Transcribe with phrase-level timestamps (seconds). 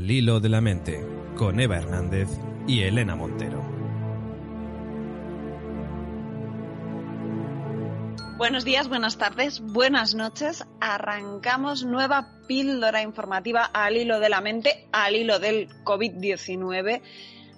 [0.00, 1.06] Al hilo de la mente,
[1.36, 2.30] con Eva Hernández
[2.66, 3.62] y Elena Montero.
[8.38, 10.64] Buenos días, buenas tardes, buenas noches.
[10.80, 17.02] Arrancamos nueva píldora informativa al hilo de la mente, al hilo del COVID-19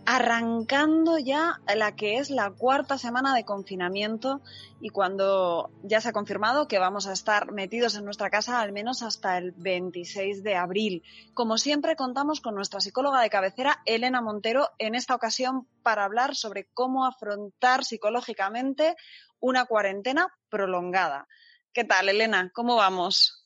[0.04, 4.40] arrancando ya la que es la cuarta semana de confinamiento
[4.80, 8.72] y cuando ya se ha confirmado que vamos a estar metidos en nuestra casa al
[8.72, 11.02] menos hasta el 26 de abril.
[11.34, 16.34] Como siempre contamos con nuestra psicóloga de cabecera, Elena Montero, en esta ocasión para hablar
[16.34, 18.96] sobre cómo afrontar psicológicamente
[19.38, 21.28] una cuarentena prolongada.
[21.72, 22.50] ¿Qué tal, Elena?
[22.52, 23.41] ¿Cómo vamos?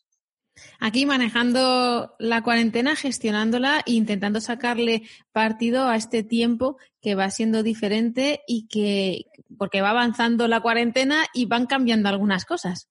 [0.81, 7.63] Aquí manejando la cuarentena, gestionándola e intentando sacarle partido a este tiempo que va siendo
[7.63, 9.27] diferente y que,
[9.59, 12.89] porque va avanzando la cuarentena y van cambiando algunas cosas.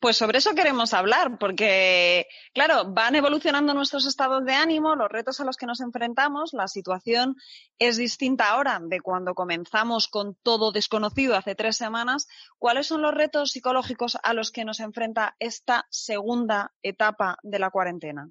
[0.00, 5.40] Pues sobre eso queremos hablar, porque, claro, van evolucionando nuestros estados de ánimo, los retos
[5.40, 7.36] a los que nos enfrentamos, la situación
[7.78, 12.28] es distinta ahora de cuando comenzamos con todo desconocido hace tres semanas.
[12.58, 17.70] ¿Cuáles son los retos psicológicos a los que nos enfrenta esta segunda etapa de la
[17.70, 18.28] cuarentena?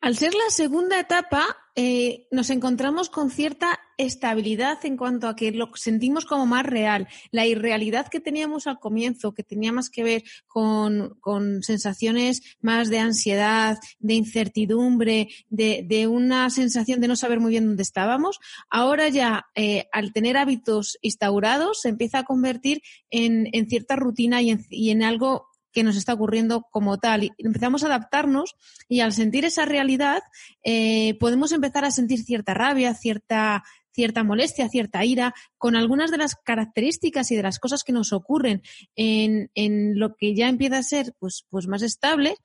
[0.00, 1.44] Al ser la segunda etapa,
[1.80, 7.06] eh, nos encontramos con cierta estabilidad en cuanto a que lo sentimos como más real.
[7.30, 11.14] La irrealidad que teníamos al comienzo, que tenía más que ver con,
[11.62, 17.84] sensaciones más de ansiedad, de incertidumbre, de, una sensación de no saber muy bien dónde
[17.84, 24.42] estábamos, ahora ya eh, al tener hábitos instaurados se empieza a convertir en, cierta rutina
[24.42, 27.24] y y en algo que nos está ocurriendo como tal.
[27.24, 28.56] Y empezamos a adaptarnos
[28.88, 30.22] y al sentir esa realidad
[30.64, 33.62] eh, podemos empezar a sentir cierta rabia, cierta
[33.98, 38.12] cierta molestia, cierta ira, con algunas de las características y de las cosas que nos
[38.12, 38.62] ocurren
[38.94, 42.36] en, en lo que ya empieza a ser pues, pues más estable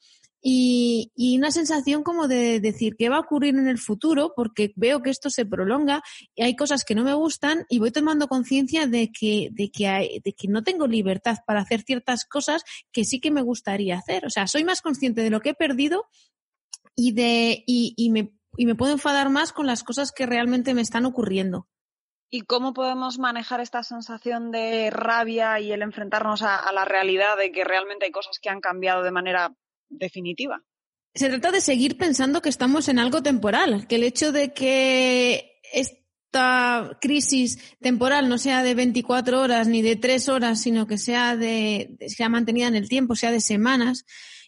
[0.46, 5.02] y, una sensación como de decir qué va a ocurrir en el futuro porque veo
[5.02, 6.04] que esto se prolonga
[6.36, 9.88] y hay cosas que no me gustan y voy tomando conciencia de que, de, que
[9.88, 13.98] hay, de que no tengo libertad para hacer ciertas cosas que sí que me gustaría
[13.98, 14.26] hacer.
[14.26, 16.08] O sea, soy más consciente de lo que he perdido
[16.94, 20.82] y, de, y, me, y me puedo enfadar más con las cosas que realmente me
[20.82, 21.70] están ocurriendo.
[22.30, 27.52] ¿Y cómo podemos manejar esta sensación de rabia y el enfrentarnos a la realidad de
[27.52, 29.56] que realmente hay cosas que han cambiado de manera
[29.98, 30.64] definitiva.
[31.16, 35.60] Se trata de seguir pensando que estamos en algo temporal, que el hecho de que
[35.72, 41.38] esta crisis temporal no sea de 24 horas ni de 3 horas, sino que sea
[41.38, 44.06] de sea mantenida en el tiempo, sea de semanas,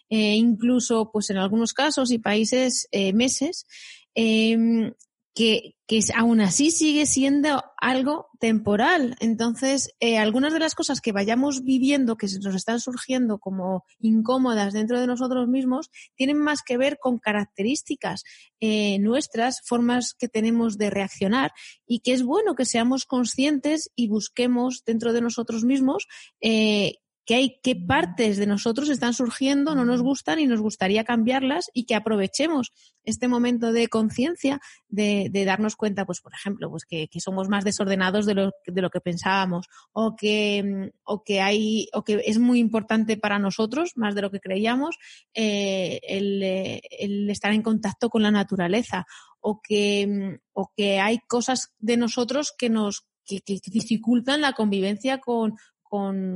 [0.10, 3.68] eh, incluso pues en algunos casos y países eh, meses,
[4.16, 4.92] eh,
[5.36, 9.18] que, que aún así sigue siendo algo temporal.
[9.20, 14.74] Entonces, eh, algunas de las cosas que vayamos viviendo, que nos están surgiendo como incómodas
[14.74, 18.24] dentro de nosotros mismos, tienen más que ver con características
[18.62, 21.52] eh, nuestras, formas que tenemos de reaccionar
[21.86, 26.08] y que es bueno que seamos conscientes y busquemos dentro de nosotros mismos
[26.40, 31.04] eh, que hay qué partes de nosotros están surgiendo, no nos gustan y nos gustaría
[31.04, 32.72] cambiarlas y que aprovechemos
[33.04, 38.26] este momento de conciencia de, darnos cuenta, pues, por ejemplo, pues que, somos más desordenados
[38.26, 42.60] de lo, de lo que pensábamos o que, o que hay, o que es muy
[42.60, 44.98] importante para nosotros, más de lo que creíamos,
[45.34, 49.06] eh, el, el estar en contacto con la naturaleza
[49.40, 55.56] o que, o que hay cosas de nosotros que nos que, dificultan la convivencia con,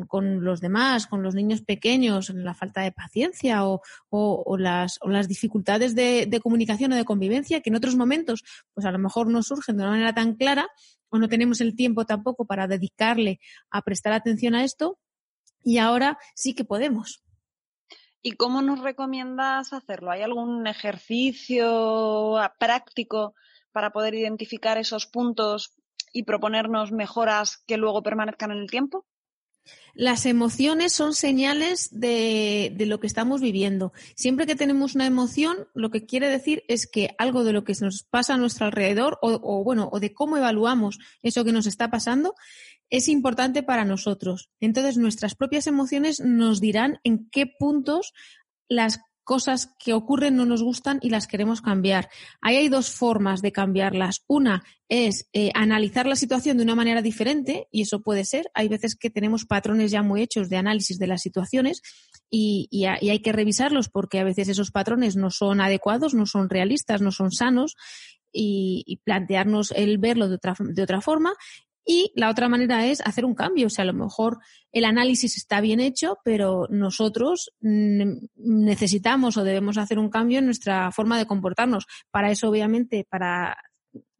[0.08, 6.25] con, los demás, con los niños pequeños, la falta de paciencia o, las, dificultades de,
[6.25, 8.44] de, comunicación o de convivencia que en otros momentos,
[8.74, 10.68] pues a lo mejor no surgen de una manera tan clara
[11.09, 13.40] o no tenemos el tiempo tampoco para dedicarle
[13.70, 15.00] a prestar atención a esto
[15.64, 17.24] y ahora sí que podemos.
[18.22, 20.12] ¿Y cómo nos recomiendas hacerlo?
[20.12, 23.34] ¿Hay algún ejercicio práctico
[23.72, 25.73] para poder identificar esos puntos
[26.12, 29.05] y proponernos mejoras que luego permanezcan en el tiempo?
[29.93, 33.91] Las emociones son señales de, lo que estamos viviendo.
[34.16, 37.73] Siempre que tenemos una emoción, lo que quiere decir es que algo de lo que
[37.81, 41.67] nos pasa a nuestro alrededor, o, o bueno, o de cómo evaluamos eso que nos
[41.67, 42.35] está pasando,
[42.89, 44.49] es importante para nosotros.
[44.59, 48.13] Entonces, nuestras propias emociones nos dirán en qué puntos
[48.69, 52.09] las cosas que ocurren no nos gustan y las queremos cambiar.
[52.41, 54.23] Ahí hay dos formas de cambiarlas.
[54.26, 58.49] Una es eh, analizar la situación de una manera diferente, y eso puede ser.
[58.55, 61.84] Hay veces que tenemos patrones ya muy hechos de análisis de las situaciones
[62.28, 66.99] y, hay que revisarlos porque a veces esos patrones no son adecuados, no son realistas,
[66.99, 67.76] no son sanos
[68.34, 71.35] y, plantearnos el verlo de otra forma
[71.91, 73.66] Y la otra manera es hacer un cambio.
[73.66, 74.38] O sea, a lo mejor
[74.72, 80.91] el análisis está bien hecho, pero nosotros necesitamos o debemos hacer un cambio en nuestra
[80.91, 81.88] forma de comportarnos.
[82.12, 83.58] Para eso, obviamente, para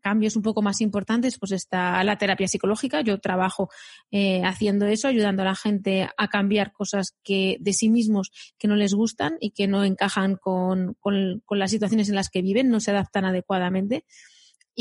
[0.01, 3.01] cambios un poco más importantes, pues está la terapia psicológica.
[3.01, 3.69] Yo trabajo
[4.10, 8.68] eh, haciendo eso, ayudando a la gente a cambiar cosas que de sí mismos que
[8.68, 12.69] no les gustan y que no encajan con, con, las situaciones en las que viven,
[12.69, 14.06] no se adaptan adecuadamente.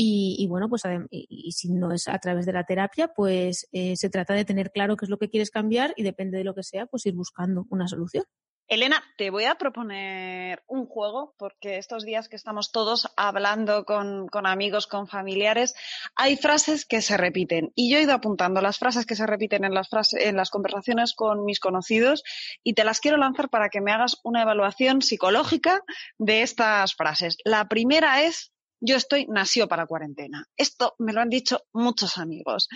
[0.01, 4.09] Y, bueno, pues y, si no es a través de la terapia, pues eh, se
[4.09, 6.63] trata de tener claro qué es lo que quieres cambiar y depende de lo que
[6.63, 8.23] sea, pues ir buscando una solución.
[8.69, 14.29] Elena, te voy a proponer un juego porque estos días que estamos todos hablando con,
[14.45, 15.75] amigos, con familiares,
[16.15, 17.73] hay frases que se repiten.
[17.75, 21.13] Y yo he ido apuntando las frases que se repiten en las, en las conversaciones
[21.13, 22.23] con mis conocidos
[22.63, 25.81] y te las quiero lanzar para que me hagas una evaluación psicológica
[26.19, 27.35] de estas frases.
[27.43, 30.47] La primera es yo estoy nació para cuarentena.
[30.57, 32.67] Esto me lo han dicho muchos amigos.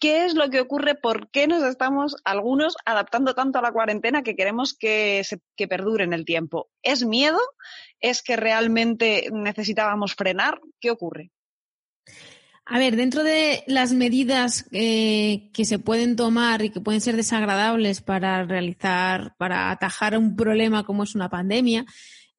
[0.00, 0.94] ¿Qué es lo que ocurre?
[0.94, 5.38] ¿Por qué nos estamos algunos adaptando tanto a la cuarentena que queremos que, se,
[5.68, 6.70] perdure en el tiempo?
[6.82, 7.38] ¿Es miedo?
[8.00, 10.58] ¿Es que realmente necesitábamos frenar?
[10.80, 11.30] ¿Qué ocurre?
[12.64, 17.16] A ver, dentro de las medidas eh, que se pueden tomar y que pueden ser
[17.16, 21.84] desagradables para realizar, para atajar un problema como es una pandemia,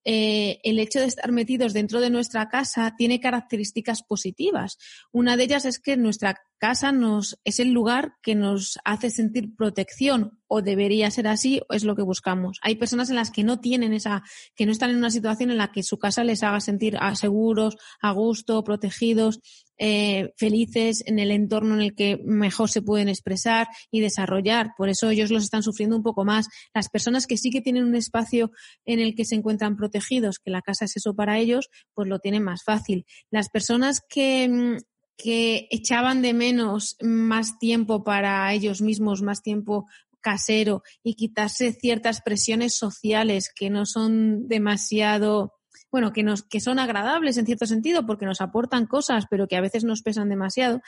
[0.03, 4.77] eh, el hecho de estar metidos dentro de nuestra casa tiene características positivas.
[5.11, 9.55] Una de ellas es que nuestra casa nos, es el lugar que nos hace sentir
[9.55, 12.59] protección o debería ser así, o es lo que buscamos.
[12.61, 14.21] Hay personas en las que no tienen esa,
[14.55, 17.77] que no están en una situación en la que su casa les haga sentir seguros,
[18.01, 19.39] a gusto, protegidos,
[19.83, 24.73] eh, felices en el entorno en el que mejor se pueden expresar y desarrollar.
[24.77, 26.47] Por eso ellos los están sufriendo un poco más.
[26.71, 28.51] Las personas que sí que tienen un espacio
[28.85, 32.19] en el que se encuentran protegidos, que la casa es eso para ellos, pues lo
[32.19, 33.07] tienen más fácil.
[33.31, 34.77] Las personas que mm,
[35.17, 39.85] que echaban de menos más tiempo para ellos mismos, más tiempo
[40.19, 45.53] casero y quitarse ciertas presiones sociales que no son demasiado
[45.91, 49.57] bueno, que nos que son agradables en cierto sentido porque nos aportan cosas, pero que
[49.57, 50.81] a veces nos pesan demasiado,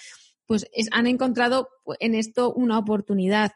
[0.45, 1.69] pues han encontrado
[1.99, 3.53] en esto una oportunidad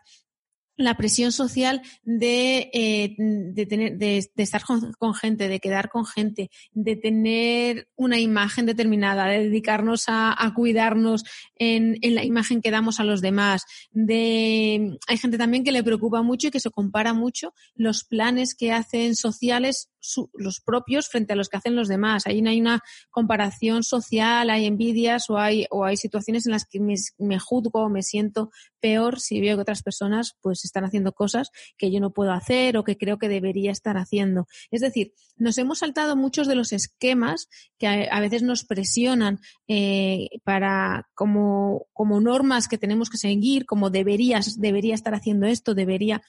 [0.77, 6.51] la presión social de, eh, de, tener, de, estar con, gente, de quedar con gente,
[6.71, 11.23] de tener una imagen determinada, de dedicarnos a, a cuidarnos
[11.55, 13.65] en, en, la imagen que damos a los demás.
[13.91, 18.53] De, hay gente también que le preocupa mucho y que se compara mucho los planes
[18.53, 19.89] que hacen sociales
[20.33, 22.27] los propios frente a los que hacen los demás.
[22.27, 26.65] Ahí no hay una comparación social, hay envidias o hay, o hay situaciones en las
[26.65, 31.11] que me, me juzgo me siento peor si veo que otras personas pues están haciendo
[31.13, 34.47] cosas que yo no puedo hacer o que creo que debería estar haciendo.
[34.71, 40.29] Es decir, nos hemos saltado muchos de los esquemas que a, veces nos presionan eh,
[40.43, 46.21] para como, como normas que tenemos que seguir, como deberías, debería estar haciendo esto, debería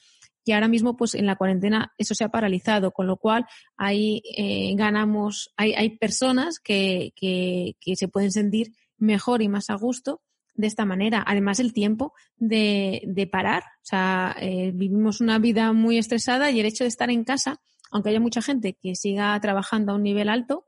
[0.45, 3.45] y ahora mismo pues en la cuarentena eso se ha paralizado, con lo cual
[3.77, 9.69] ahí eh, ganamos, hay, hay personas que, que, que, se pueden sentir mejor y más
[9.69, 10.21] a gusto
[10.55, 11.23] de esta manera.
[11.25, 16.59] Además el tiempo de, de parar, o sea, eh, vivimos una vida muy estresada y
[16.59, 20.03] el hecho de estar en casa, aunque haya mucha gente que siga trabajando a un
[20.03, 20.65] nivel alto,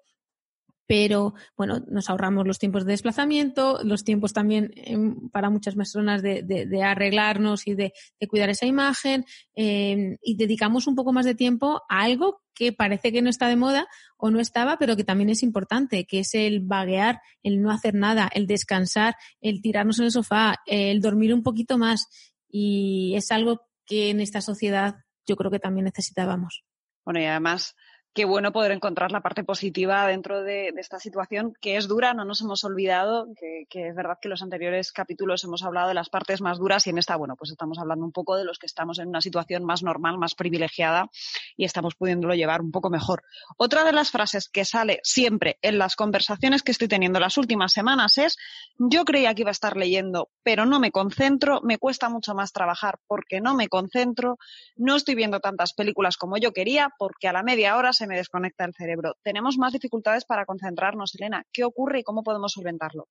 [0.91, 6.21] pero bueno, nos ahorramos los tiempos de desplazamiento, los tiempos también em, para muchas personas
[6.21, 7.93] de, de, arreglarnos y de,
[8.27, 13.13] cuidar esa imagen em, y dedicamos un poco más de tiempo a algo que parece
[13.13, 16.35] que no está de moda o no estaba, pero que también es importante, que es
[16.35, 21.33] el vaguear, el no hacer nada, el descansar, el tirarnos en el sofá, el dormir
[21.33, 22.09] un poquito más
[22.49, 26.65] y es algo que en esta sociedad yo creo que también necesitábamos.
[27.05, 27.75] Bueno, y además
[28.13, 32.25] qué bueno poder encontrar la parte positiva dentro de, esta situación que es dura, no
[32.25, 36.09] nos hemos olvidado, que, es verdad que en los anteriores capítulos hemos hablado de las
[36.09, 38.65] partes más duras y en esta, bueno, pues estamos hablando un poco de los que
[38.65, 41.09] estamos en una situación más normal, más privilegiada
[41.55, 43.23] y estamos pudiéndolo llevar un poco mejor.
[43.57, 47.71] Otra de las frases que sale siempre en las conversaciones que estoy teniendo las últimas
[47.71, 48.35] semanas es,
[48.77, 52.51] yo creía que iba a estar leyendo, pero no me concentro, me cuesta mucho más
[52.51, 54.37] trabajar porque no me concentro,
[54.75, 58.17] no estoy viendo tantas películas como yo quería porque a la media hora se me
[58.17, 59.15] desconecta el cerebro.
[59.23, 61.43] Tenemos más dificultades para concentrarnos, Elena.
[61.51, 63.07] ¿Qué ocurre y cómo podemos solventarlo?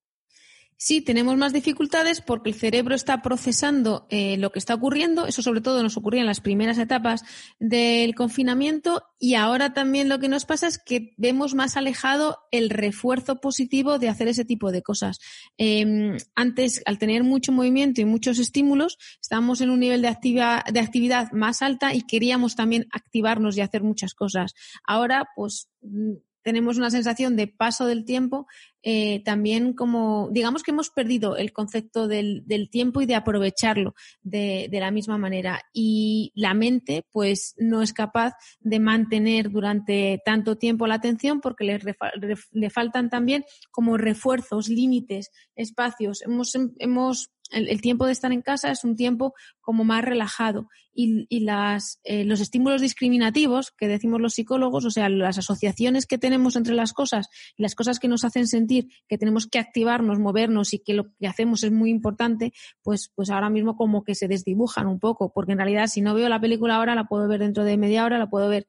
[0.83, 5.27] Sí, tenemos más dificultades porque el cerebro está procesando eh, lo que está ocurriendo.
[5.27, 7.23] Eso sobre todo nos ocurría en las primeras etapas
[7.59, 12.71] del confinamiento y ahora también lo que nos pasa es que vemos más alejado el
[12.71, 15.19] refuerzo positivo de hacer ese tipo de cosas.
[15.55, 20.65] Em, antes, al tener mucho movimiento y muchos estímulos, estábamos en un nivel de, actividad,
[20.65, 24.55] de actividad más alta y queríamos también activarnos y hacer muchas cosas.
[24.83, 25.69] Ahora, pues
[26.43, 28.47] tenemos una sensación de paso del tiempo,
[28.83, 33.93] eh, también como, digamos que hemos perdido el concepto del, tiempo y de aprovecharlo
[34.23, 35.61] de, de, la misma manera.
[35.73, 41.65] Y la mente, pues, no es capaz de mantener durante tanto tiempo la atención porque
[41.65, 41.79] le,
[42.51, 46.21] le faltan también como refuerzos, límites, espacios.
[46.23, 51.25] Hemos, hemos el, tiempo de estar en casa es un tiempo como más relajado y,
[51.29, 56.17] y las, eh, los estímulos discriminativos que decimos los psicólogos, o sea, las asociaciones que
[56.17, 57.27] tenemos entre las cosas
[57.57, 61.13] y las cosas que nos hacen sentir que tenemos que activarnos, movernos y que lo
[61.19, 65.31] que hacemos es muy importante, pues, pues ahora mismo como que se desdibujan un poco,
[65.33, 68.05] porque en realidad si no veo la película ahora, la puedo ver dentro de media
[68.05, 68.67] hora, la puedo ver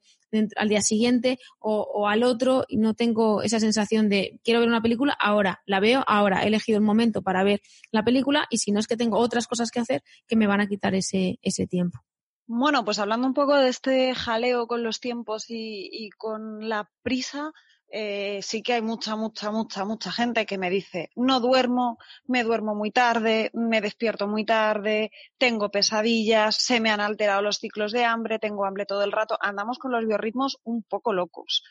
[0.56, 4.82] al día siguiente o, al otro y no tengo esa sensación de quiero ver una
[4.82, 7.60] película ahora, la veo ahora, he elegido el momento para ver
[7.90, 10.60] la película y si no es que tengo otras cosas que hacer que me van
[10.60, 12.00] a quitar ese, ese tiempo.
[12.46, 17.52] Bueno, pues hablando un poco de este jaleo con los tiempos y con la prisa,
[17.94, 22.42] eh, sí que hay mucha, mucha, mucha, mucha gente que me dice, no duermo, me
[22.42, 27.92] duermo muy tarde, me despierto muy tarde, tengo pesadillas, se me han alterado los ciclos
[27.92, 31.64] de hambre, tengo hambre todo el rato, andamos con los biorritmos un poco locos.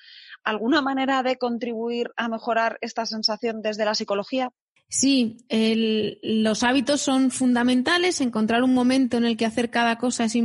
[0.43, 4.51] ¿Alguna manera de contribuir a mejorar esta sensación desde la psicología?
[4.93, 5.37] Sí,
[6.21, 10.35] los hábitos son fundamentales, encontrar un momento en el que hacer cada cosa es,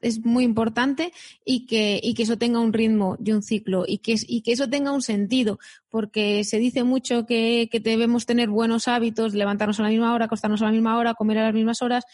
[0.00, 1.12] es, muy importante
[1.44, 4.52] y que, y que, eso tenga un ritmo y un ciclo y que, y que
[4.52, 5.58] eso tenga un sentido,
[5.88, 10.26] porque se dice mucho que, que, debemos tener buenos hábitos, levantarnos a la misma hora,
[10.26, 12.04] acostarnos a la misma hora, comer a las mismas horas,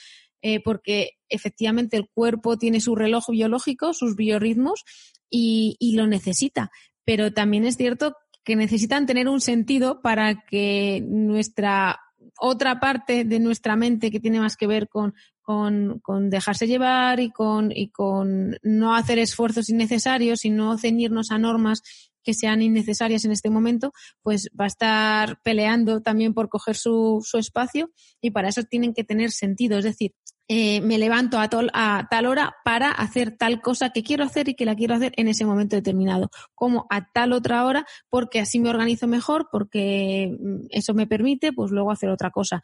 [0.40, 4.84] eh, porque efectivamente el cuerpo tiene su reloj biológico, sus biorritmos
[5.28, 6.70] y, y lo necesita.
[7.04, 12.00] Pero también es cierto que necesitan tener un sentido para que nuestra
[12.38, 17.20] otra parte de nuestra mente que tiene más que ver con, con, con, dejarse llevar
[17.20, 21.82] y con, y con no hacer esfuerzos innecesarios y no ceñirnos a normas
[22.24, 27.20] que sean innecesarias en este momento, pues va a estar peleando también por coger su,
[27.24, 29.78] su espacio y para eso tienen que tener sentido.
[29.78, 30.12] Es decir,
[30.48, 34.54] eh, me levanto a, a, tal hora para hacer tal cosa que quiero hacer y
[34.54, 38.58] que la quiero hacer en ese momento determinado, como a tal otra hora, porque así
[38.58, 42.62] me organizo mejor, porque mm, eso me permite, pues luego hacer otra cosa.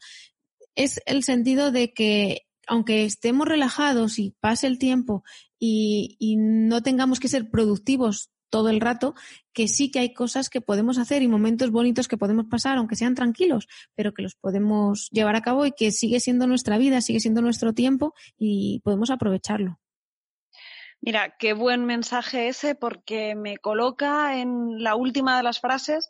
[0.75, 5.23] Es el sentido de que aunque estemos relajados y pase el tiempo
[5.59, 9.15] y no tengamos que ser productivos todo el rato,
[9.53, 12.95] que sí que hay cosas que podemos hacer y momentos bonitos que podemos pasar, aunque
[12.95, 17.01] sean tranquilos, pero que los podemos llevar a cabo y que sigue siendo nuestra vida,
[17.01, 19.79] sigue siendo nuestro tiempo y podemos aprovecharlo.
[21.01, 26.09] Mira, qué buen mensaje ese porque me coloca en la última de las frases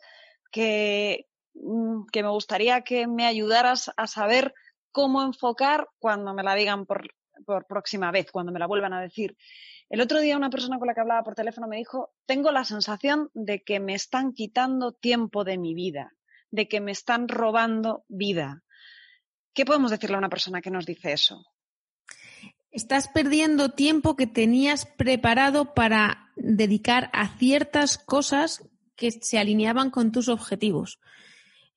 [0.50, 4.52] que, mm, que me gustaría que me ayudaras a saber
[4.90, 7.08] cómo enfocar cuando me la digan por,
[7.46, 9.36] por próxima vez, cuando me la vuelvan a decir.
[9.90, 12.64] El otro día una persona con la que hablaba por teléfono me dijo, tengo la
[12.64, 16.14] sensación de que me están quitando tiempo de mi vida,
[16.52, 18.62] de que me están robando vida.
[19.52, 21.44] ¿Qué podemos decirle a una persona que nos dice eso?
[22.70, 28.62] Estás perdiendo tiempo que tenías preparado para dedicar a ciertas cosas
[28.94, 31.00] que se alineaban con tus objetivos.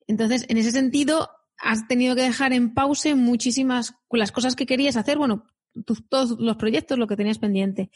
[0.06, 4.96] Entonces, en ese sentido, has tenido que dejar en pause muchísimas las cosas que querías
[4.96, 5.46] hacer, bueno,
[6.08, 7.90] todos los proyectos, lo que tenías pendiente.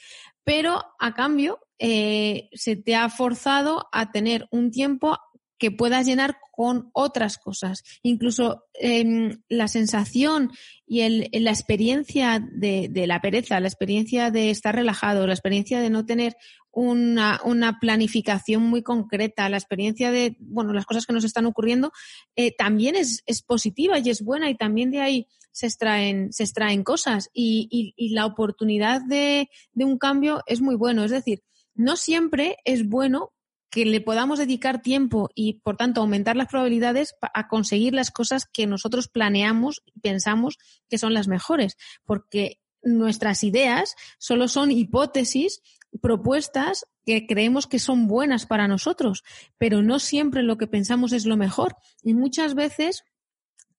[0.45, 5.17] Pero a cambio, eh, se te ha forzado a tener un tiempo
[5.59, 7.83] que puedas llenar con otras cosas.
[8.03, 10.53] Incluso em, la sensación
[10.87, 15.81] y el, la experiencia de, de, la pereza, la experiencia de estar relajado, la experiencia
[15.81, 16.37] de no tener
[16.79, 21.93] una, una, planificación muy concreta, la experiencia de, bueno, las cosas que nos están ocurriendo,
[22.37, 26.45] eh, también es, es, positiva y es buena y también de ahí se extraen, se
[26.45, 27.31] extraen cosas.
[27.33, 31.03] Y, y, la oportunidad de, de un cambio es muy bueno.
[31.03, 31.43] Es decir,
[31.75, 33.33] no siempre es bueno
[33.71, 38.47] que le podamos dedicar tiempo y, por tanto, aumentar las probabilidades a conseguir las cosas
[38.47, 40.59] que nosotros planeamos y pensamos
[40.89, 45.61] que son las mejores, porque nuestras ideas solo son hipótesis,
[46.01, 49.25] propuestas que creemos que son buenas para nosotros,
[49.57, 51.77] pero no siempre lo que pensamos es lo mejor.
[52.03, 53.05] Y muchas veces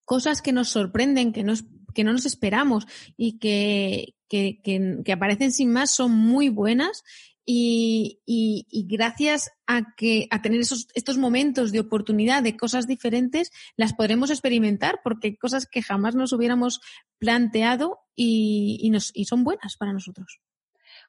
[0.05, 5.51] cosas que nos sorprenden, que, nos, que no nos esperamos y que, que, que, aparecen
[5.51, 7.03] sin más son muy buenas
[7.45, 13.51] y, y, gracias a que a tener esos, estos momentos de oportunidad de cosas diferentes,
[13.75, 16.79] las podremos experimentar porque cosas que jamás nos hubiéramos
[17.17, 20.39] planteado y, y, nos, y son buenas para nosotros.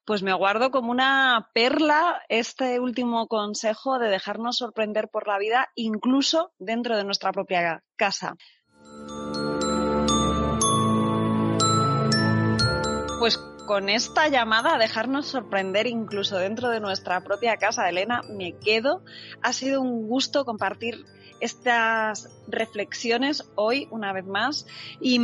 [0.05, 5.69] Pues me guardo como una perla este último consejo de dejarnos sorprender por la vida,
[5.75, 8.35] incluso dentro de nuestra propia casa.
[13.19, 17.89] Pues con esta llamada a dejarnos sorprender incluso dentro de nuestra propia casa.
[17.89, 19.05] Elena, me quedo.
[19.43, 21.05] Ha sido un gusto compartir
[21.39, 24.67] estas reflexiones hoy una vez más.
[25.01, 25.21] Y,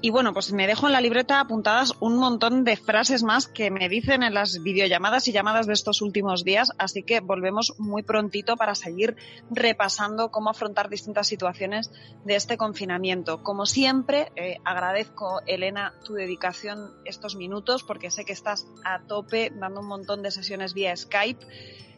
[0.00, 3.70] y, bueno pues me dejo en la libreta apuntadas un montón de frases más que
[3.70, 6.70] me dicen en las videollamadas y llamadas de estos últimos días.
[6.78, 9.16] Así que volvemos muy prontito para seguir
[9.50, 11.90] repasando cómo afrontar distintas situaciones
[12.24, 13.42] de este confinamiento.
[13.42, 19.52] Como siempre eh, agradezco Elena tu dedicación estos minutos porque sé que estás a tope
[19.54, 21.46] dando un montón de sesiones vía Skype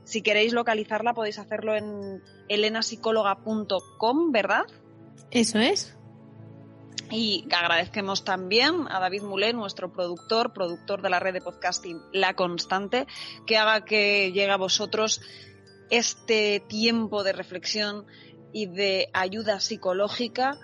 [0.09, 4.65] si queréis localizarla podéis hacerlo en elenapsicóloga.com, ¿verdad?
[5.31, 5.95] Eso es.
[7.11, 12.33] Y agradecemos también a David Mulé, nuestro productor, productor de la red de podcasting La
[12.33, 13.07] Constante,
[13.47, 15.21] que haga que llegue a vosotros
[15.91, 18.07] este tiempo de reflexión
[18.51, 20.59] y de ayuda psicológica.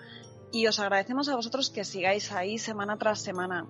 [0.51, 3.67] Y os agradecemos a vosotros que sigáis ahí semana tras semana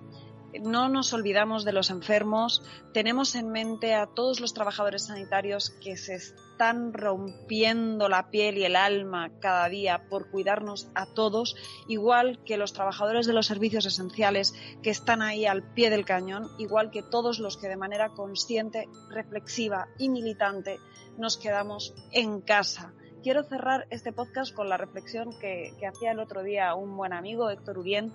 [0.60, 2.62] no nos olvidamos de los enfermos,
[2.92, 8.64] tenemos en mente a todos los trabajadores sanitarios que se están rompiendo la piel y
[8.64, 11.56] el alma cada día por cuidarnos a todos,
[11.88, 16.48] igual que los trabajadores de los servicios esenciales que están ahí al pie del cañón,
[16.58, 20.78] igual que todos los que de manera consciente, reflexiva y militante
[21.18, 22.94] nos quedamos en casa.
[23.22, 27.50] Quiero cerrar este podcast con la reflexión que, hacía el otro día un buen amigo,
[27.50, 28.12] Héctor Urien,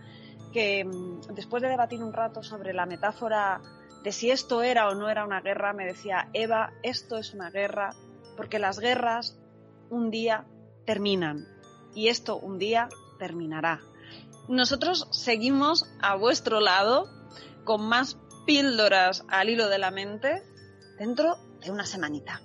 [0.52, 3.62] que mm, después de debatir un rato sobre la metáfora
[4.04, 7.50] de si esto era o no era una guerra, me decía, Eva, esto es una
[7.50, 7.94] guerra
[8.36, 9.38] porque las guerras
[9.90, 10.46] un día
[10.86, 11.48] terminan
[11.94, 12.90] y esto un día
[13.20, 13.82] terminará.
[14.48, 17.08] Nosotros seguimos a vuestro lado
[17.64, 20.44] con más píldoras al hilo de la mente
[20.98, 22.42] dentro de una semanita.